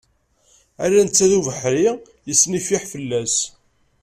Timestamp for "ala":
0.83-1.01